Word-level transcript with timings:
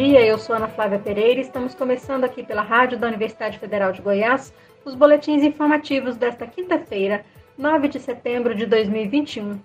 Dia. 0.00 0.24
Eu 0.24 0.38
sou 0.38 0.56
Ana 0.56 0.66
Flávia 0.66 0.98
Pereira 0.98 1.40
e 1.40 1.42
estamos 1.42 1.74
começando 1.74 2.24
aqui 2.24 2.42
pela 2.42 2.62
Rádio 2.62 2.96
da 2.98 3.06
Universidade 3.06 3.58
Federal 3.58 3.92
de 3.92 4.00
Goiás 4.00 4.50
os 4.82 4.94
boletins 4.94 5.42
informativos 5.42 6.16
desta 6.16 6.46
quinta-feira, 6.46 7.22
9 7.58 7.86
de 7.86 8.00
setembro 8.00 8.54
de 8.54 8.64
2021. 8.64 9.60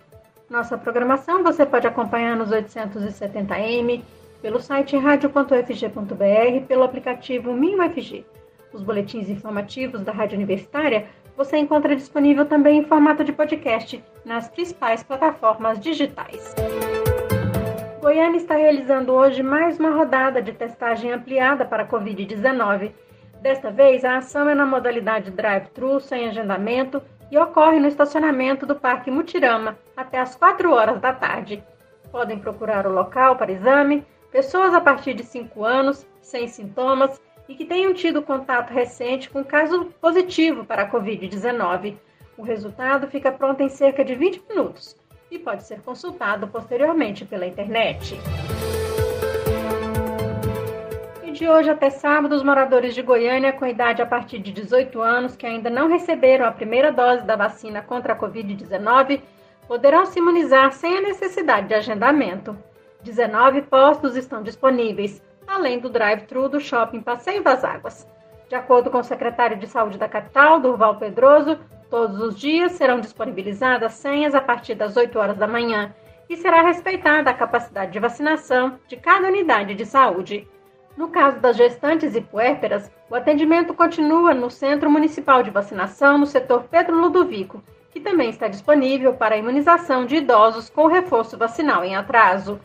Nossa 0.49 0.77
programação 0.77 1.41
você 1.41 1.65
pode 1.65 1.87
acompanhar 1.87 2.35
nos 2.35 2.49
870m, 2.49 4.03
pelo 4.41 4.59
site 4.59 4.97
radio.ufg.br, 4.97 6.65
pelo 6.67 6.83
aplicativo 6.83 7.53
MinUFG. 7.53 8.25
Os 8.73 8.83
boletins 8.83 9.29
informativos 9.29 10.01
da 10.01 10.11
Rádio 10.11 10.35
Universitária 10.35 11.05
você 11.37 11.55
encontra 11.55 11.95
disponível 11.95 12.45
também 12.45 12.79
em 12.79 12.83
formato 12.83 13.23
de 13.23 13.31
podcast 13.31 14.03
nas 14.25 14.49
principais 14.49 15.01
plataformas 15.01 15.79
digitais. 15.79 16.53
Goiânia 18.05 18.37
está 18.37 18.53
realizando 18.55 19.11
hoje 19.13 19.41
mais 19.41 19.79
uma 19.79 19.89
rodada 19.89 20.39
de 20.39 20.53
testagem 20.53 21.11
ampliada 21.11 21.65
para 21.65 21.81
a 21.81 21.87
Covid-19. 21.87 22.91
Desta 23.41 23.71
vez, 23.71 24.05
a 24.05 24.17
ação 24.17 24.47
é 24.47 24.53
na 24.53 24.63
modalidade 24.63 25.31
drive-thru, 25.31 25.99
sem 25.99 26.27
agendamento, 26.27 27.01
e 27.31 27.37
ocorre 27.39 27.79
no 27.79 27.87
estacionamento 27.87 28.63
do 28.63 28.75
Parque 28.75 29.09
Mutirama 29.09 29.75
até 29.97 30.19
às 30.19 30.35
4 30.35 30.71
horas 30.71 31.01
da 31.01 31.13
tarde. 31.13 31.63
Podem 32.11 32.37
procurar 32.37 32.85
o 32.85 32.93
local 32.93 33.37
para 33.37 33.51
exame 33.51 34.05
pessoas 34.31 34.75
a 34.75 34.81
partir 34.81 35.15
de 35.15 35.23
5 35.23 35.65
anos, 35.65 36.05
sem 36.21 36.47
sintomas 36.47 37.19
e 37.49 37.55
que 37.55 37.65
tenham 37.65 37.91
tido 37.91 38.21
contato 38.21 38.69
recente 38.69 39.31
com 39.31 39.43
caso 39.43 39.85
positivo 39.99 40.63
para 40.63 40.83
a 40.83 40.91
Covid-19. 40.91 41.97
O 42.37 42.43
resultado 42.43 43.07
fica 43.07 43.31
pronto 43.31 43.61
em 43.61 43.69
cerca 43.69 44.05
de 44.05 44.13
20 44.13 44.43
minutos 44.47 44.95
e 45.35 45.39
pode 45.39 45.63
ser 45.63 45.81
consultado 45.81 46.47
posteriormente 46.47 47.25
pela 47.25 47.45
internet. 47.45 48.19
E 51.23 51.31
de 51.31 51.47
hoje 51.47 51.69
até 51.69 51.89
sábado, 51.89 52.33
os 52.33 52.43
moradores 52.43 52.95
de 52.95 53.01
Goiânia 53.01 53.53
com 53.53 53.65
idade 53.65 54.01
a 54.01 54.05
partir 54.05 54.39
de 54.39 54.51
18 54.51 55.01
anos 55.01 55.35
que 55.35 55.45
ainda 55.45 55.69
não 55.69 55.89
receberam 55.89 56.45
a 56.45 56.51
primeira 56.51 56.91
dose 56.91 57.23
da 57.23 57.35
vacina 57.35 57.81
contra 57.81 58.13
a 58.13 58.17
Covid-19 58.17 59.21
poderão 59.67 60.05
se 60.05 60.19
imunizar 60.19 60.71
sem 60.71 60.97
a 60.97 61.01
necessidade 61.01 61.67
de 61.67 61.73
agendamento. 61.73 62.57
19 63.03 63.63
postos 63.63 64.15
estão 64.15 64.41
disponíveis, 64.41 65.21
além 65.47 65.79
do 65.79 65.89
drive-thru 65.89 66.49
do 66.49 66.59
shopping 66.59 67.01
Passeio 67.01 67.43
das 67.43 67.63
Águas. 67.63 68.07
De 68.47 68.55
acordo 68.55 68.89
com 68.91 68.99
o 68.99 69.03
secretário 69.03 69.57
de 69.57 69.67
Saúde 69.67 69.97
da 69.97 70.07
capital, 70.07 70.59
Durval 70.59 70.97
Pedroso, 70.97 71.59
Todos 71.89 72.19
os 72.19 72.35
dias 72.35 72.73
serão 72.73 72.99
disponibilizadas 72.99 73.93
senhas 73.93 74.33
a 74.33 74.41
partir 74.41 74.75
das 74.75 74.97
8 74.97 75.17
horas 75.19 75.37
da 75.37 75.47
manhã 75.47 75.93
e 76.27 76.35
será 76.35 76.61
respeitada 76.61 77.29
a 77.29 77.33
capacidade 77.33 77.91
de 77.91 77.99
vacinação 77.99 78.79
de 78.87 78.97
cada 78.97 79.27
unidade 79.27 79.75
de 79.75 79.85
saúde. 79.85 80.47
No 80.97 81.09
caso 81.09 81.39
das 81.39 81.57
gestantes 81.57 82.15
e 82.15 82.21
puérperas, 82.21 82.89
o 83.09 83.15
atendimento 83.15 83.73
continua 83.73 84.33
no 84.33 84.49
Centro 84.49 84.89
Municipal 84.89 85.43
de 85.43 85.51
Vacinação 85.51 86.17
no 86.17 86.25
setor 86.25 86.63
Pedro 86.63 86.99
Ludovico, 86.99 87.61
que 87.91 87.99
também 87.99 88.29
está 88.29 88.47
disponível 88.47 89.13
para 89.13 89.35
a 89.35 89.37
imunização 89.37 90.05
de 90.05 90.15
idosos 90.15 90.69
com 90.69 90.87
reforço 90.87 91.37
vacinal 91.37 91.83
em 91.83 91.95
atraso. 91.95 92.59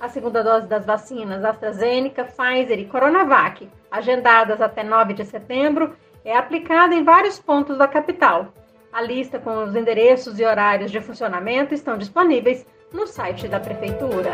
A 0.00 0.08
segunda 0.08 0.44
dose 0.44 0.66
das 0.66 0.86
vacinas 0.86 1.44
AstraZeneca, 1.44 2.24
Pfizer 2.24 2.78
e 2.78 2.86
Coronavac, 2.86 3.68
agendadas 3.90 4.60
até 4.62 4.82
9 4.82 5.14
de 5.14 5.24
setembro, 5.24 5.96
é 6.24 6.36
aplicada 6.36 6.94
em 6.94 7.02
vários 7.02 7.38
pontos 7.38 7.76
da 7.76 7.88
capital, 7.88 8.52
a 8.92 9.00
lista 9.00 9.38
com 9.38 9.64
os 9.64 9.74
endereços 9.74 10.38
e 10.38 10.44
horários 10.44 10.90
de 10.90 11.00
funcionamento 11.00 11.74
estão 11.74 11.96
disponíveis 11.96 12.66
no 12.92 13.06
site 13.06 13.46
da 13.46 13.60
Prefeitura. 13.60 14.32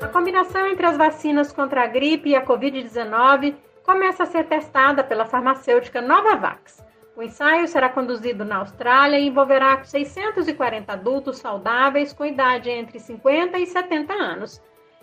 A 0.00 0.08
combinação 0.08 0.66
entre 0.66 0.86
as 0.86 0.96
vacinas 0.96 1.52
contra 1.52 1.84
a 1.84 1.86
gripe 1.86 2.30
e 2.30 2.36
a 2.36 2.44
Covid-19 2.44 3.54
começa 3.82 4.24
a 4.24 4.26
ser 4.26 4.44
testada 4.44 5.02
pela 5.02 5.24
farmacêutica 5.24 6.02
Novavax. 6.02 6.84
O 7.16 7.22
ensaio 7.22 7.66
será 7.66 7.88
conduzido 7.88 8.44
na 8.44 8.58
Austrália 8.58 9.18
e 9.18 9.26
envolverá 9.26 9.82
640 9.82 10.92
adultos 10.92 11.38
saudáveis 11.38 12.12
com 12.12 12.24
idade 12.24 12.70
entre 12.70 13.00
50 13.00 13.58
e 13.58 13.66
70 13.66 14.12
anos. 14.12 14.62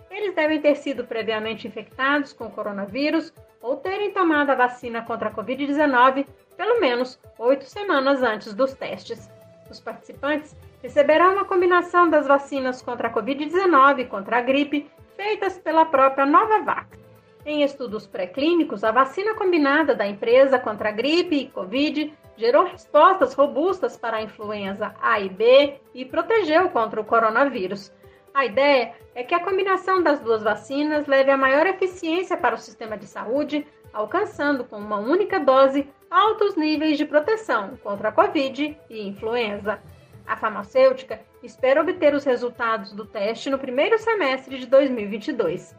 Eles 0.09 0.33
devem 0.35 0.61
ter 0.61 0.75
sido 0.75 1.05
previamente 1.05 1.67
infectados 1.67 2.33
com 2.33 2.49
coronavírus 2.49 3.33
ou 3.61 3.77
terem 3.77 4.11
tomado 4.11 4.51
a 4.51 4.55
vacina 4.55 5.01
contra 5.01 5.29
a 5.29 5.33
Covid-19 5.33 6.25
pelo 6.55 6.79
menos 6.79 7.19
oito 7.37 7.65
semanas 7.65 8.23
antes 8.23 8.53
dos 8.53 8.73
testes. 8.73 9.29
Os 9.69 9.79
participantes 9.79 10.55
receberão 10.81 11.33
uma 11.33 11.45
combinação 11.45 12.09
das 12.09 12.27
vacinas 12.27 12.81
contra 12.81 13.07
a 13.07 13.13
Covid-19 13.13 13.99
e 13.99 14.05
contra 14.05 14.37
a 14.37 14.41
gripe 14.41 14.89
feitas 15.15 15.57
pela 15.57 15.85
própria 15.85 16.25
Novavax. 16.25 16.99
Em 17.45 17.61
estudos 17.63 18.07
pré-clínicos, 18.07 18.83
a 18.83 18.91
vacina 18.91 19.35
combinada 19.35 19.93
da 19.93 20.07
empresa 20.07 20.57
contra 20.57 20.89
a 20.89 20.91
gripe 20.91 21.35
e 21.35 21.49
Covid 21.49 22.13
gerou 22.37 22.65
respostas 22.65 23.33
robustas 23.33 23.95
para 23.97 24.17
a 24.17 24.21
influenza 24.21 24.93
A 25.01 25.19
e 25.19 25.29
B 25.29 25.75
e 25.93 26.05
protegeu 26.05 26.69
contra 26.69 26.99
o 26.99 27.05
coronavírus. 27.05 27.91
A 28.35 28.43
ideia 28.43 28.93
é 29.15 29.23
que 29.23 29.33
a 29.33 29.39
combinação 29.39 30.03
das 30.03 30.19
duas 30.19 30.43
vacinas 30.43 31.07
leve 31.07 31.31
a 31.31 31.37
maior 31.37 31.65
eficiência 31.67 32.35
para 32.35 32.55
o 32.55 32.57
sistema 32.57 32.97
de 32.97 33.07
saúde, 33.07 33.65
alcançando 33.93 34.65
com 34.65 34.75
uma 34.75 34.97
única 34.97 35.39
dose 35.39 35.87
altos 36.11 36.53
níveis 36.57 36.97
de 36.97 37.05
proteção 37.05 37.77
contra 37.81 38.09
a 38.09 38.11
Covid 38.11 38.77
e 38.89 39.07
influenza. 39.07 39.79
A 40.27 40.35
farmacêutica 40.35 41.21
espera 41.41 41.79
obter 41.79 42.13
os 42.13 42.25
resultados 42.25 42.91
do 42.91 43.05
teste 43.05 43.49
no 43.49 43.57
primeiro 43.57 43.97
semestre 43.97 44.59
de 44.59 44.65
2022. 44.65 45.73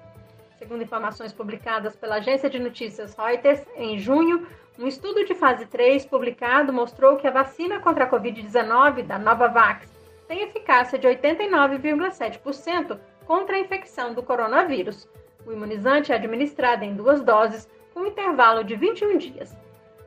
Segundo 0.59 0.83
informações 0.83 1.35
publicadas 1.35 1.95
pela 1.95 2.17
agência 2.17 2.49
de 2.49 2.59
notícias 2.59 3.15
Reuters, 3.15 3.67
em 3.77 3.99
junho, 3.99 4.47
um 4.79 4.87
estudo 4.87 5.27
de 5.27 5.35
fase 5.35 5.67
3 5.67 6.07
publicado 6.07 6.73
mostrou 6.73 7.19
que 7.19 7.27
a 7.27 7.31
vacina 7.31 7.81
contra 7.81 8.05
a 8.05 8.11
Covid-19 8.11 9.03
da 9.03 9.19
Novavax 9.19 9.96
tem 10.29 10.43
eficácia 10.43 10.99
de 10.99 11.07
89,7% 11.07 12.99
contra 13.27 13.57
a 13.57 13.61
infecção 13.61 14.15
do 14.15 14.23
coronavírus. 14.23 15.09
O 15.47 15.53
imunizante 15.53 16.13
é 16.13 16.17
administrado 16.17 16.85
em 16.85 16.95
duas 16.95 17.23
doses, 17.23 17.69
com 17.95 18.01
um 18.01 18.07
intervalo 18.07 18.65
de 18.65 18.75
21 18.75 19.19
dias. 19.19 19.57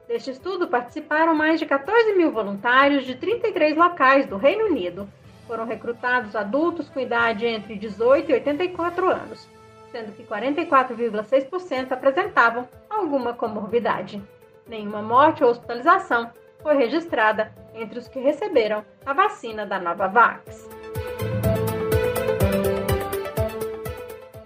Deste 0.08 0.32
estudo 0.32 0.68
participaram 0.68 1.36
mais 1.36 1.60
de 1.60 1.66
14 1.66 2.14
mil 2.16 2.32
voluntários 2.32 3.06
de 3.06 3.16
33 3.16 3.78
locais 3.78 4.26
do 4.26 4.38
Reino 4.38 4.66
Unido. 4.66 5.08
Foram 5.48 5.66
recrutados 5.66 6.36
adultos 6.36 6.90
com 6.90 7.00
idade 7.00 7.46
entre 7.46 7.76
18 7.76 8.32
e 8.32 8.34
84 8.34 9.10
anos, 9.10 9.48
sendo 9.92 10.12
que 10.12 10.24
44,6% 10.24 11.92
apresentavam 11.92 12.68
alguma 12.90 13.34
comorbidade. 13.34 14.22
Nenhuma 14.68 15.02
morte 15.02 15.44
ou 15.44 15.50
hospitalização 15.50 16.32
foi 16.62 16.76
registrada 16.76 17.52
entre 17.74 18.00
os 18.00 18.08
que 18.08 18.20
receberam 18.20 18.84
a 19.06 19.14
vacina 19.14 19.66
da 19.66 19.80
Novavax. 19.80 20.70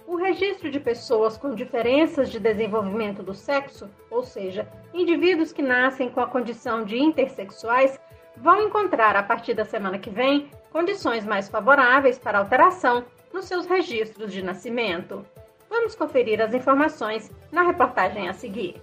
O 0.08 0.16
registro 0.16 0.70
de 0.70 0.80
pessoas 0.80 1.38
com 1.38 1.54
diferenças 1.54 2.30
de 2.30 2.40
desenvolvimento 2.40 3.22
do 3.22 3.34
sexo, 3.34 3.90
ou 4.10 4.24
seja, 4.24 4.68
indivíduos 4.94 5.52
que 5.52 5.62
nascem 5.62 6.10
com 6.10 6.22
a 6.22 6.28
condição 6.28 6.84
de 6.84 6.98
intersexuais, 6.98 8.00
vão 8.38 8.62
encontrar 8.62 9.16
a 9.16 9.24
partir 9.24 9.54
da 9.54 9.66
semana 9.66 10.00
que 10.00 10.10
vem 10.10 10.50
condições 10.72 11.26
mais 11.26 11.50
favoráveis 11.50 12.18
para 12.18 12.40
alteração 12.40 13.06
nos 13.32 13.46
seus 13.46 13.66
registros 13.66 14.32
de 14.32 14.42
nascimento. 14.42 15.26
Vamos 15.70 15.96
conferir 15.96 16.40
as 16.42 16.54
informações 16.54 17.32
na 17.52 17.64
reportagem 17.64 18.30
a 18.30 18.34
seguir. 18.34 18.82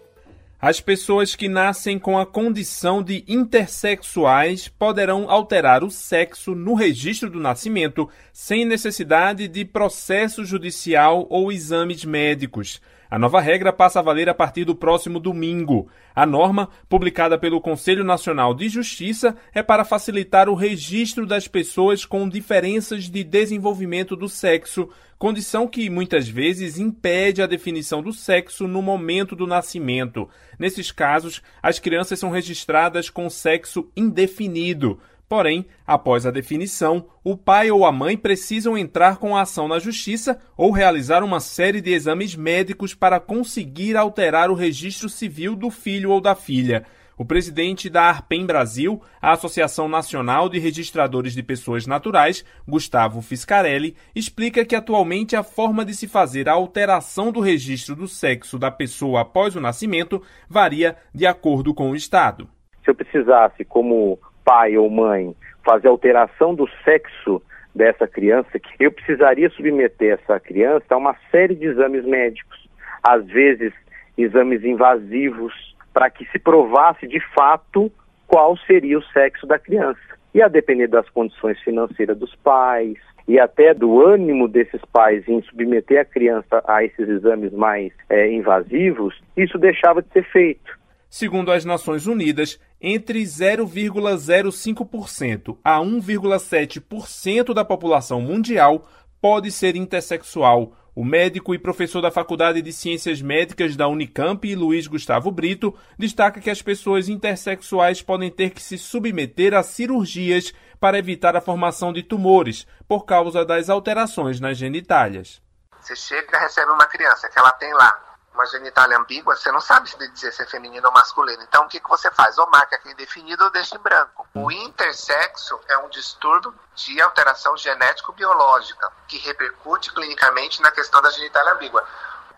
As 0.63 0.79
pessoas 0.79 1.35
que 1.35 1.49
nascem 1.49 1.99
com 1.99 2.19
a 2.19 2.27
condição 2.27 3.03
de 3.03 3.25
intersexuais 3.27 4.69
poderão 4.69 5.31
alterar 5.31 5.83
o 5.83 5.91
sexo 5.91 6.55
no 6.55 6.75
registro 6.75 7.31
do 7.31 7.41
nascimento 7.41 8.07
sem 8.31 8.67
necessidade 8.67 9.49
de 9.49 9.65
processo 9.65 10.45
judicial 10.45 11.27
ou 11.31 11.51
exames 11.51 12.05
médicos. 12.05 12.79
A 13.11 13.19
nova 13.19 13.41
regra 13.41 13.73
passa 13.73 13.99
a 13.99 14.03
valer 14.03 14.29
a 14.29 14.35
partir 14.35 14.65
do 14.65 14.73
próximo 14.73 15.19
domingo. 15.19 15.89
A 16.15 16.25
norma, 16.25 16.69
publicada 16.89 17.37
pelo 17.37 17.61
Conselho 17.61 18.05
Nacional 18.05 18.55
de 18.55 18.69
Justiça, 18.69 19.37
é 19.53 19.65
para 19.65 19.85
facilitar 19.85 20.49
o 20.49 20.55
registro 20.55 21.27
das 21.27 21.49
pessoas 21.49 22.05
com 22.05 22.29
diferenças 22.29 23.11
de 23.11 23.25
desenvolvimento 23.25 24.15
do 24.15 24.29
sexo, 24.29 24.89
condição 25.19 25.67
que 25.67 25.91
muitas 25.91 26.29
vezes 26.29 26.79
impede 26.79 27.43
a 27.43 27.49
definição 27.49 28.01
do 28.01 28.13
sexo 28.13 28.69
no 28.69 28.81
momento 28.81 29.35
do 29.35 29.45
nascimento. 29.45 30.29
Nesses 30.57 30.93
casos, 30.93 31.43
as 31.61 31.81
crianças 31.81 32.17
são 32.17 32.31
registradas 32.31 33.11
com 33.11 33.29
sexo 33.29 33.91
indefinido. 33.97 35.01
Porém, 35.31 35.65
após 35.87 36.27
a 36.27 36.31
definição, 36.33 37.07
o 37.23 37.37
pai 37.37 37.71
ou 37.71 37.87
a 37.87 37.93
mãe 37.93 38.17
precisam 38.17 38.77
entrar 38.77 39.19
com 39.19 39.37
a 39.37 39.43
ação 39.43 39.69
na 39.69 39.79
justiça 39.79 40.41
ou 40.57 40.73
realizar 40.73 41.23
uma 41.23 41.39
série 41.39 41.81
de 41.81 41.93
exames 41.93 42.35
médicos 42.35 42.97
para 42.97 43.21
conseguir 43.21 43.97
alterar 43.97 44.51
o 44.51 44.55
registro 44.55 45.09
civil 45.09 45.55
do 45.55 45.71
filho 45.71 46.11
ou 46.11 46.21
da 46.21 46.35
filha. 46.35 46.85
O 47.17 47.25
presidente 47.25 47.89
da 47.89 48.03
Arpem 48.07 48.45
Brasil, 48.45 49.01
a 49.23 49.31
Associação 49.31 49.89
Nacional 49.89 50.49
de 50.49 50.59
Registradores 50.59 51.33
de 51.33 51.45
Pessoas 51.45 51.87
Naturais, 51.87 52.45
Gustavo 52.67 53.23
Fiscarelli, 53.23 53.95
explica 54.13 54.65
que 54.65 54.75
atualmente 54.75 55.37
a 55.37 55.45
forma 55.45 55.85
de 55.85 55.95
se 55.95 56.09
fazer 56.09 56.49
a 56.49 56.55
alteração 56.55 57.31
do 57.31 57.39
registro 57.39 57.95
do 57.95 58.09
sexo 58.09 58.59
da 58.59 58.73
pessoa 58.73 59.21
após 59.21 59.55
o 59.55 59.61
nascimento 59.61 60.21
varia 60.49 60.97
de 61.15 61.25
acordo 61.25 61.73
com 61.73 61.93
o 61.93 61.95
Estado. 61.95 62.49
Se 62.83 62.91
eu 62.91 62.95
precisasse, 62.97 63.65
como 63.65 64.19
pai 64.45 64.77
ou 64.77 64.89
mãe, 64.91 65.35
fazer 65.65 65.89
alteração 65.89 66.55
do 66.55 66.69
sexo 66.85 67.43
dessa 67.75 68.07
criança, 68.07 68.49
eu 68.79 68.91
precisaria 68.91 69.49
submeter 69.51 70.19
essa 70.21 70.41
criança 70.41 70.87
a 70.91 70.97
uma 70.97 71.17
série 71.31 71.55
de 71.55 71.67
exames 71.67 72.05
médicos, 72.05 72.69
às 73.03 73.25
vezes 73.27 73.73
exames 74.19 74.65
invasivos, 74.65 75.53
para 75.93 76.11
que 76.11 76.25
se 76.27 76.39
provasse 76.39 77.07
de 77.07 77.21
fato 77.35 77.91
qual 78.27 78.57
seria 78.59 78.99
o 78.99 79.03
sexo 79.03 79.47
da 79.47 79.59
criança. 79.59 80.01
E 80.33 80.43
a 80.43 80.49
depender 80.49 80.87
das 80.87 81.09
condições 81.09 81.59
financeiras 81.61 82.17
dos 82.17 82.35
pais 82.37 82.97
e 83.27 83.39
até 83.39 83.75
do 83.75 84.05
ânimo 84.05 84.49
desses 84.49 84.81
pais 84.93 85.29
em 85.29 85.43
submeter 85.43 86.01
a 86.01 86.05
criança 86.05 86.63
a 86.67 86.85
esses 86.85 87.09
exames 87.09 87.53
mais 87.53 87.93
é, 88.09 88.31
invasivos, 88.33 89.21
isso 89.37 89.59
deixava 89.59 90.03
de 90.03 90.09
ser 90.11 90.25
feito. 90.25 90.80
Segundo 91.11 91.51
as 91.51 91.65
Nações 91.65 92.07
Unidas, 92.07 92.61
entre 92.81 93.21
0,05% 93.25 95.59
a 95.65 95.81
1,7% 95.81 97.53
da 97.53 97.65
população 97.65 98.21
mundial 98.21 98.89
pode 99.21 99.51
ser 99.51 99.75
intersexual. 99.75 100.77
O 100.95 101.05
médico 101.05 101.53
e 101.53 101.59
professor 101.59 102.01
da 102.01 102.13
Faculdade 102.13 102.63
de 102.63 102.73
Ciências 102.73 103.21
Médicas 103.21 103.75
da 103.75 103.89
Unicamp, 103.89 104.55
Luiz 104.55 104.87
Gustavo 104.87 105.33
Brito, 105.33 105.77
destaca 105.99 106.41
que 106.41 106.51
as 106.51 106.63
pessoas 106.63 107.09
intersexuais 107.09 108.01
podem 108.01 108.31
ter 108.31 108.51
que 108.51 108.63
se 108.63 108.79
submeter 108.79 109.53
a 109.53 109.65
cirurgias 109.65 110.55
para 110.79 110.99
evitar 110.99 111.35
a 111.35 111.41
formação 111.41 111.93
de 111.93 112.05
tumores 112.05 112.69
por 112.87 113.05
causa 113.05 113.45
das 113.45 113.69
alterações 113.69 114.39
nas 114.39 114.57
genitálias. 114.57 115.43
Você 115.81 115.97
chega 115.97 116.37
e 116.37 116.41
recebe 116.41 116.71
uma 116.71 116.87
criança 116.87 117.29
que 117.29 117.37
ela 117.39 117.51
tem 117.53 117.73
lá 117.75 118.10
uma 118.33 118.47
genitália 118.47 118.97
ambígua, 118.97 119.37
você 119.37 119.51
não 119.51 119.61
sabe 119.61 119.91
se 119.91 119.97
dizer 120.09 120.33
se 120.33 120.43
é 120.43 120.47
feminino 120.47 120.87
ou 120.87 120.93
masculino. 120.93 121.43
Então, 121.43 121.65
o 121.65 121.69
que, 121.69 121.81
que 121.81 121.89
você 121.89 122.11
faz? 122.11 122.39
Ou 122.39 122.49
marca 122.49 122.77
aqui 122.77 122.91
indefinido 122.91 123.45
ou 123.45 123.51
deixa 123.51 123.77
em 123.77 123.81
branco. 123.81 124.27
O 124.35 124.51
intersexo 124.51 125.59
é 125.69 125.77
um 125.79 125.89
distúrbio 125.89 126.55
de 126.75 127.01
alteração 127.01 127.57
genético-biológica 127.57 128.91
que 129.09 129.19
repercute 129.19 129.93
clinicamente 129.93 130.63
na 130.63 130.71
questão 130.71 131.03
da 131.03 131.11
genitália 131.11 131.53
ambígua. 131.53 131.87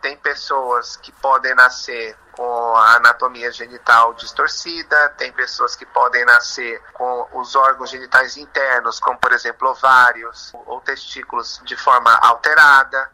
Tem 0.01 0.17
pessoas 0.17 0.97
que 0.97 1.13
podem 1.13 1.55
nascer 1.55 2.17
com 2.33 2.77
a 2.77 2.97
anatomia 2.97 3.53
genital 3.53 4.15
distorcida, 4.15 5.11
tem 5.11 5.31
pessoas 5.33 5.77
que 5.77 5.87
podem 5.87 6.25
nascer 6.25 6.83
com 6.93 7.29
os 7.35 7.55
órgãos 7.55 7.91
genitais 7.91 8.37
internos, 8.37 8.99
como 8.99 9.19
por 9.19 9.33
exemplo 9.33 9.69
ovários 9.69 10.51
ou 10.67 10.81
testículos, 10.81 11.61
de 11.65 11.77
forma 11.77 12.13
alterada. 12.17 13.11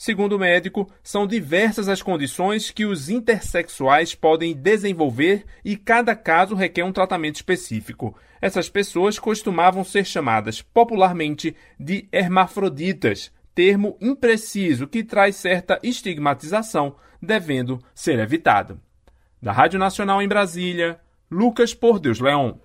Segundo 0.00 0.36
o 0.36 0.38
médico, 0.38 0.90
são 1.02 1.26
diversas 1.26 1.86
as 1.86 2.00
condições 2.00 2.70
que 2.70 2.86
os 2.86 3.10
intersexuais 3.10 4.14
podem 4.14 4.56
desenvolver 4.56 5.44
e 5.62 5.76
cada 5.76 6.16
caso 6.16 6.54
requer 6.54 6.84
um 6.84 6.90
tratamento 6.90 7.34
específico. 7.36 8.16
Essas 8.40 8.70
pessoas 8.70 9.18
costumavam 9.18 9.84
ser 9.84 10.06
chamadas 10.06 10.62
popularmente 10.62 11.54
de 11.78 12.08
hermafroditas, 12.10 13.30
termo 13.54 13.98
impreciso 14.00 14.88
que 14.88 15.04
traz 15.04 15.36
certa 15.36 15.78
estigmatização, 15.82 16.96
devendo 17.20 17.78
ser 17.94 18.18
evitado. 18.20 18.80
Da 19.42 19.52
Rádio 19.52 19.78
Nacional 19.78 20.22
em 20.22 20.28
Brasília, 20.28 20.98
Lucas 21.30 21.74
Por 21.74 22.00
Deus 22.00 22.20
Leão. 22.20 22.58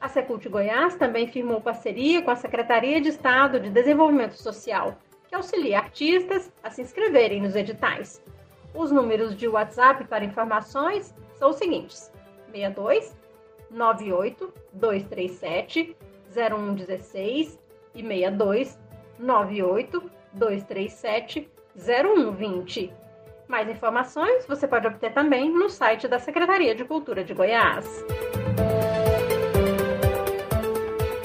A 0.00 0.08
Secult 0.08 0.48
Goiás 0.48 0.94
também 0.94 1.26
firmou 1.26 1.60
parceria 1.60 2.22
com 2.22 2.30
a 2.30 2.36
Secretaria 2.36 3.00
de 3.00 3.08
Estado 3.08 3.58
de 3.58 3.68
Desenvolvimento 3.68 4.36
Social, 4.36 4.96
que 5.28 5.34
auxilia 5.34 5.78
artistas 5.78 6.52
a 6.62 6.70
se 6.70 6.82
inscreverem 6.82 7.42
nos 7.42 7.56
editais. 7.56 8.22
Os 8.72 8.92
números 8.92 9.36
de 9.36 9.48
WhatsApp 9.48 10.04
para 10.04 10.24
informações 10.24 11.12
são 11.34 11.50
os 11.50 11.56
seguintes: 11.56 12.12
62 12.52 13.16
98 13.72 14.54
237 14.72 15.96
0116 16.32 17.58
e 17.96 18.02
62 18.02 18.78
98 19.18 20.10
237 20.32 21.50
0120. 21.76 23.09
Mais 23.50 23.68
informações 23.68 24.46
você 24.46 24.68
pode 24.68 24.86
obter 24.86 25.12
também 25.12 25.50
no 25.50 25.68
site 25.68 26.06
da 26.06 26.20
Secretaria 26.20 26.72
de 26.72 26.84
Cultura 26.84 27.24
de 27.24 27.34
Goiás. 27.34 27.84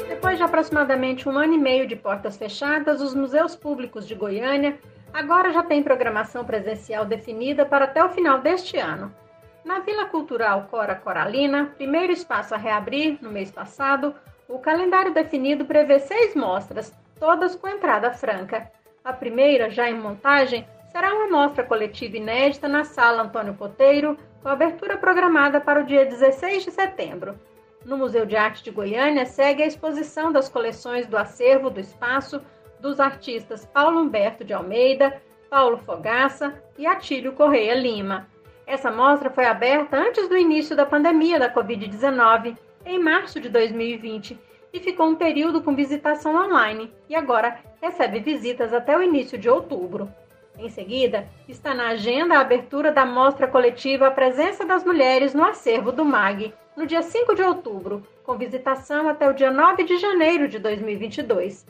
Depois 0.09 0.35
de 0.35 0.41
aproximadamente 0.43 1.29
um 1.29 1.37
ano 1.37 1.53
e 1.53 1.57
meio 1.59 1.85
de 1.85 1.95
portas 1.95 2.35
fechadas, 2.35 2.99
os 2.99 3.13
museus 3.13 3.55
públicos 3.55 4.07
de 4.07 4.15
Goiânia 4.15 4.75
agora 5.13 5.53
já 5.53 5.61
têm 5.61 5.83
programação 5.83 6.43
presencial 6.43 7.05
definida 7.05 7.63
para 7.63 7.85
até 7.85 8.03
o 8.03 8.09
final 8.09 8.39
deste 8.39 8.75
ano. 8.75 9.13
Na 9.63 9.81
Vila 9.81 10.05
Cultural 10.07 10.67
Cora 10.71 10.95
Coralina, 10.95 11.75
primeiro 11.77 12.11
espaço 12.11 12.55
a 12.55 12.57
reabrir 12.57 13.19
no 13.21 13.29
mês 13.29 13.51
passado, 13.51 14.15
o 14.49 14.57
calendário 14.57 15.13
definido 15.13 15.63
prevê 15.63 15.99
seis 15.99 16.33
mostras, 16.35 16.91
todas 17.19 17.55
com 17.55 17.67
entrada 17.67 18.11
franca. 18.11 18.71
A 19.03 19.13
primeira, 19.13 19.69
já 19.69 19.87
em 19.87 19.93
montagem, 19.93 20.67
será 20.95 21.13
uma 21.13 21.27
mostra 21.27 21.61
coletiva 21.61 22.15
inédita 22.15 22.69
na 22.69 22.85
Sala 22.85 23.23
Antônio 23.23 23.53
Poteiro, 23.53 24.17
com 24.41 24.47
abertura 24.47 24.95
programada 24.95 25.59
para 25.59 25.81
o 25.81 25.85
dia 25.85 26.05
16 26.05 26.63
de 26.63 26.71
setembro. 26.71 27.37
No 27.83 27.97
Museu 27.97 28.25
de 28.25 28.37
Arte 28.37 28.63
de 28.63 28.71
Goiânia 28.71 29.25
segue 29.25 29.61
a 29.61 29.65
exposição 29.65 30.31
das 30.31 30.47
coleções 30.47 31.05
do 31.05 31.17
acervo 31.17 31.69
do 31.69 31.81
espaço 31.81 32.41
dos 32.79 33.01
artistas 33.01 33.65
Paulo 33.65 33.99
Humberto 33.99 34.45
de 34.45 34.53
Almeida, 34.53 35.21
Paulo 35.49 35.79
Fogaça 35.79 36.63
e 36.77 36.87
Atílio 36.87 37.33
Correia 37.33 37.75
Lima. 37.75 38.29
Essa 38.65 38.89
mostra 38.89 39.29
foi 39.29 39.43
aberta 39.43 39.97
antes 39.97 40.29
do 40.29 40.37
início 40.37 40.77
da 40.77 40.85
pandemia 40.85 41.37
da 41.37 41.53
Covid-19, 41.53 42.57
em 42.85 42.99
março 42.99 43.41
de 43.41 43.49
2020, 43.49 44.39
e 44.71 44.79
ficou 44.79 45.07
um 45.07 45.15
período 45.15 45.61
com 45.61 45.75
visitação 45.75 46.33
online 46.37 46.89
e 47.09 47.15
agora 47.17 47.59
recebe 47.81 48.21
visitas 48.21 48.71
até 48.73 48.97
o 48.97 49.03
início 49.03 49.37
de 49.37 49.49
outubro. 49.49 50.09
Em 50.57 50.69
seguida, 50.69 51.27
está 51.49 51.73
na 51.73 51.89
agenda 51.89 52.35
a 52.35 52.41
abertura 52.41 52.91
da 52.91 53.05
mostra 53.05 53.47
coletiva 53.47 54.07
A 54.07 54.11
Presença 54.11 54.65
das 54.65 54.85
Mulheres 54.85 55.33
no 55.33 55.43
Acervo 55.43 55.91
do 55.91 56.05
MAG, 56.05 56.53
no 56.77 56.85
dia 56.85 57.01
5 57.01 57.35
de 57.35 57.41
outubro, 57.41 58.03
com 58.23 58.37
visitação 58.37 59.09
até 59.09 59.29
o 59.29 59.33
dia 59.33 59.51
9 59.51 59.83
de 59.83 59.97
janeiro 59.97 60.47
de 60.47 60.57
2022. 60.59 61.65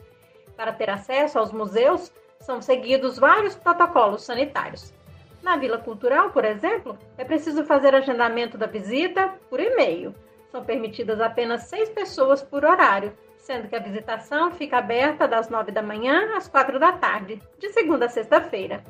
Para 0.56 0.72
ter 0.72 0.88
acesso 0.88 1.38
aos 1.38 1.52
museus, 1.52 2.12
são 2.38 2.62
seguidos 2.62 3.18
vários 3.18 3.56
protocolos 3.56 4.22
sanitários. 4.22 4.94
Na 5.42 5.56
Vila 5.56 5.78
Cultural, 5.78 6.30
por 6.30 6.44
exemplo, 6.44 6.96
é 7.18 7.24
preciso 7.24 7.64
fazer 7.64 7.94
agendamento 7.94 8.56
da 8.56 8.66
visita 8.66 9.34
por 9.50 9.60
e-mail. 9.60 10.14
São 10.50 10.64
permitidas 10.64 11.20
apenas 11.20 11.64
seis 11.64 11.88
pessoas 11.88 12.42
por 12.42 12.64
horário, 12.64 13.12
sendo 13.46 13.68
que 13.68 13.76
a 13.76 13.80
visitação 13.80 14.50
fica 14.50 14.78
aberta 14.78 15.28
das 15.28 15.48
9 15.48 15.70
da 15.70 15.80
manhã 15.80 16.36
às 16.36 16.48
4 16.48 16.80
da 16.80 16.90
tarde, 16.90 17.40
de 17.60 17.68
segunda 17.70 18.06
a 18.06 18.08
sexta-feira. 18.08 18.82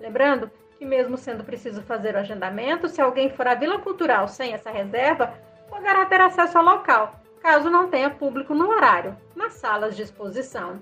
Lembrando 0.00 0.50
que, 0.78 0.86
mesmo 0.86 1.18
sendo 1.18 1.44
preciso 1.44 1.82
fazer 1.82 2.14
o 2.14 2.18
agendamento, 2.18 2.88
se 2.88 2.98
alguém 2.98 3.28
for 3.28 3.46
à 3.46 3.54
Vila 3.54 3.78
Cultural 3.78 4.26
sem 4.26 4.54
essa 4.54 4.70
reserva, 4.70 5.34
poderá 5.68 6.06
ter 6.06 6.18
acesso 6.18 6.56
ao 6.56 6.64
local, 6.64 7.20
caso 7.42 7.68
não 7.68 7.90
tenha 7.90 8.08
público 8.08 8.54
no 8.54 8.70
horário, 8.70 9.14
nas 9.36 9.52
salas 9.52 9.94
de 9.94 10.02
exposição. 10.02 10.80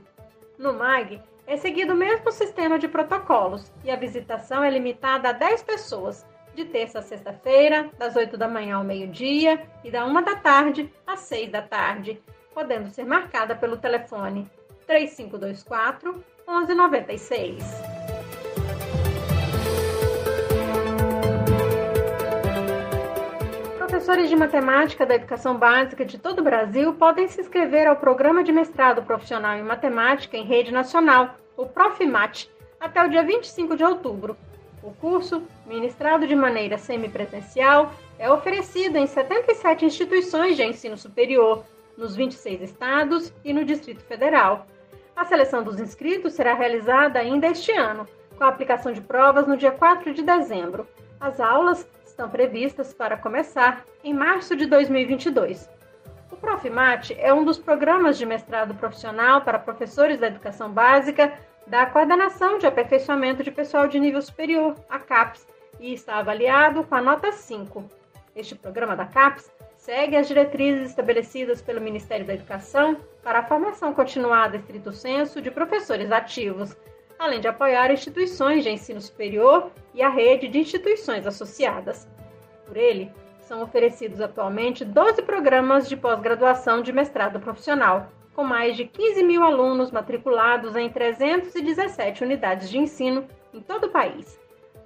No 0.57 0.73
MAG, 0.73 1.21
é 1.45 1.57
seguido 1.57 1.95
o 1.95 1.97
mesmo 1.97 2.31
sistema 2.31 2.79
de 2.79 2.87
protocolos 2.87 3.73
e 3.83 3.91
a 3.91 3.97
visitação 3.97 4.63
é 4.63 4.71
limitada 4.71 5.31
a 5.31 5.33
10 5.33 5.65
pessoas, 5.65 6.25
de 6.55 6.65
terça 6.65 7.01
a 7.01 7.03
sexta-feira, 7.03 7.91
das 7.99 8.15
8 8.15 8.37
da 8.37 8.47
manhã 8.47 8.77
ao 8.77 8.85
meio-dia 8.85 9.67
e 9.83 9.91
da 9.91 10.05
1 10.07 10.23
da 10.23 10.37
tarde 10.37 10.93
às 11.05 11.21
6 11.21 11.51
da 11.51 11.63
tarde, 11.63 12.23
podendo 12.59 12.91
ser 12.91 13.05
marcada 13.05 13.55
pelo 13.55 13.77
telefone 13.77 14.45
3524 14.85 16.25
1196. 16.45 17.63
Professores 23.77 24.29
de 24.29 24.35
matemática 24.35 25.07
da 25.07 25.15
educação 25.15 25.57
básica 25.57 26.05
de 26.05 26.19
todo 26.19 26.41
o 26.41 26.43
Brasil 26.43 26.95
podem 26.95 27.29
se 27.29 27.41
inscrever 27.41 27.87
ao 27.87 27.95
Programa 27.95 28.43
de 28.43 28.51
Mestrado 28.51 29.05
Profissional 29.05 29.57
em 29.57 29.63
Matemática 29.63 30.37
em 30.37 30.45
Rede 30.45 30.73
Nacional, 30.73 31.37
o 31.57 31.65
Profimat, 31.65 32.47
até 32.81 33.05
o 33.05 33.09
dia 33.09 33.23
25 33.23 33.77
de 33.77 33.85
outubro. 33.85 34.37
O 34.83 34.93
curso, 34.95 35.45
ministrado 35.65 36.27
de 36.27 36.35
maneira 36.35 36.77
semipresencial, 36.77 37.93
é 38.19 38.29
oferecido 38.29 38.97
em 38.97 39.07
77 39.07 39.85
instituições 39.85 40.57
de 40.57 40.65
ensino 40.65 40.97
superior, 40.97 41.65
nos 41.99 42.15
26 42.15 42.63
estados 42.63 43.35
e 43.45 43.53
no 43.53 43.65
Distrito 43.65 44.03
Federal. 44.05 44.67
A 45.17 45.25
seleção 45.25 45.65
dos 45.65 45.81
inscritos 45.81 46.35
será 46.35 46.55
realizada 46.55 47.19
ainda 47.19 47.49
este 47.49 47.73
ano, 47.73 48.07
com 48.37 48.45
a 48.45 48.49
aplicação 48.49 48.93
de 48.93 49.01
provas 49.01 49.49
no 49.49 49.57
dia 49.57 49.73
4 49.73 50.15
de 50.15 50.23
dezembro. 50.23 50.87
As 51.19 51.41
aulas 51.41 51.87
estão 52.07 52.31
previstas 52.31 52.95
para 52.95 53.17
começar 53.17 53.85
em 54.05 54.15
março 54.15 54.55
de 54.55 54.65
2022. 54.67 55.69
O 56.31 56.37
Profimat 56.37 57.11
é 57.19 57.35
um 57.35 57.45
dos 57.45 57.59
programas 57.59 58.17
de 58.17 58.25
mestrado 58.25 58.75
profissional 58.77 59.41
para 59.41 59.59
professores 59.59 60.21
da 60.21 60.29
educação 60.29 60.71
básica 60.71 61.37
da 61.67 61.85
Coordenação 61.87 62.59
de 62.59 62.67
Aperfeiçoamento 62.67 63.43
de 63.43 63.51
Pessoal 63.51 63.89
de 63.89 63.99
Nível 63.99 64.23
Superior, 64.23 64.75
a 64.89 65.01
CAPES, 65.01 65.47
e 65.81 65.93
está 65.93 66.17
avaliado 66.17 66.85
com 66.85 66.95
a 66.95 67.03
nota 67.03 67.33
5. 67.33 67.85
Este 68.37 68.55
programa 68.55 68.95
da 68.95 69.05
CAPES 69.05 69.51
segue 69.89 70.17
as 70.17 70.29
diretrizes 70.29 70.91
estabelecidas 70.91 71.63
pelo 71.63 71.81
Ministério 71.81 72.27
da 72.27 72.35
Educação 72.35 72.99
para 73.23 73.39
a 73.39 73.43
formação 73.43 73.95
continuada 73.95 74.59
estrito 74.59 74.93
senso 74.93 75.41
de 75.41 75.51
professores 75.51 76.13
ativos, 76.13 76.77
além 77.19 77.41
de 77.41 77.49
apoiar 77.49 77.91
instituições 77.91 78.63
de 78.63 78.69
ensino 78.69 79.01
superior 79.01 79.73
e 79.95 80.03
a 80.03 80.11
rede 80.11 80.47
de 80.47 80.59
instituições 80.59 81.27
associadas. 81.27 82.07
Por 82.67 82.77
ele, 82.77 83.11
são 83.41 83.63
oferecidos 83.63 84.21
atualmente 84.21 84.85
12 84.85 85.23
programas 85.23 85.89
de 85.89 85.97
pós-graduação 85.97 86.83
de 86.83 86.93
mestrado 86.93 87.41
profissional, 87.41 88.13
com 88.35 88.45
mais 88.45 88.77
de 88.77 88.85
15 88.85 89.23
mil 89.23 89.43
alunos 89.43 89.91
matriculados 89.91 90.77
em 90.77 90.91
317 90.91 92.25
unidades 92.25 92.69
de 92.69 92.77
ensino 92.77 93.27
em 93.55 93.63
todo 93.63 93.85
o 93.85 93.91
país. 93.91 94.39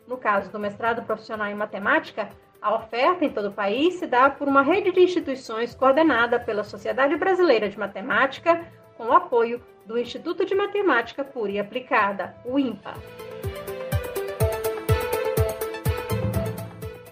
No 0.06 0.16
caso 0.16 0.49
do 0.52 0.61
mestrado 0.61 1.02
profissional 1.02 1.49
em 1.49 1.56
matemática, 1.56 2.28
a 2.62 2.76
oferta 2.76 3.25
em 3.25 3.31
todo 3.31 3.49
o 3.49 3.52
país 3.52 3.95
se 3.95 4.07
dá 4.07 4.31
por 4.31 4.47
uma 4.47 4.62
rede 4.62 4.92
de 4.92 5.00
instituições 5.00 5.75
coordenada 5.75 6.38
pela 6.38 6.62
Sociedade 6.62 7.16
Brasileira 7.16 7.69
de 7.69 7.76
Matemática, 7.76 8.64
com 8.97 9.07
o 9.07 9.12
apoio 9.12 9.61
do 9.85 9.99
Instituto 9.99 10.47
de 10.47 10.54
Matemática 10.54 11.25
Pura 11.25 11.50
e 11.50 11.59
Aplicada, 11.59 12.37
o 12.45 12.57
INPA. 12.59 12.95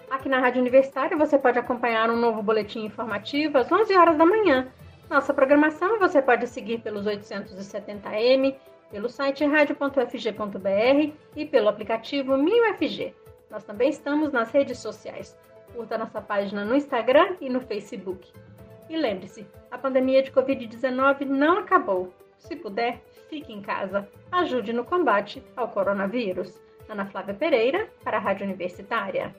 Aqui 0.09 0.29
na 0.29 0.39
Rádio 0.39 0.61
Universitária 0.61 1.17
você 1.17 1.37
pode 1.37 1.59
acompanhar 1.59 2.09
um 2.09 2.15
novo 2.15 2.41
boletim 2.41 2.85
informativo 2.85 3.57
às 3.57 3.69
11 3.69 3.93
horas 3.93 4.17
da 4.17 4.25
manhã. 4.25 4.71
Nossa 5.09 5.33
programação 5.33 5.99
você 5.99 6.21
pode 6.21 6.47
seguir 6.47 6.79
pelos 6.79 7.05
870m, 7.05 8.55
pelo 8.89 9.09
site 9.09 9.43
radio.fg.br 9.45 11.13
e 11.35 11.45
pelo 11.45 11.67
aplicativo 11.67 12.37
MinUFG. 12.37 13.13
Nós 13.51 13.65
também 13.65 13.89
estamos 13.89 14.31
nas 14.31 14.49
redes 14.49 14.79
sociais. 14.79 15.37
Curta 15.75 15.97
nossa 15.97 16.21
página 16.21 16.63
no 16.63 16.73
Instagram 16.73 17.35
e 17.41 17.49
no 17.49 17.59
Facebook. 17.59 18.31
E 18.89 18.95
lembre-se, 18.95 19.45
a 19.69 19.77
pandemia 19.77 20.23
de 20.23 20.31
Covid-19 20.31 21.25
não 21.25 21.59
acabou. 21.59 22.13
Se 22.37 22.55
puder, 22.55 23.03
fique 23.29 23.53
em 23.53 23.61
casa. 23.61 24.07
Ajude 24.31 24.73
no 24.73 24.85
combate 24.85 25.43
ao 25.55 25.67
coronavírus. 25.67 26.59
Ana 26.89 27.05
Flávia 27.05 27.33
Pereira, 27.33 27.89
para 28.03 28.17
a 28.17 28.19
Rádio 28.19 28.45
Universitária. 28.45 29.35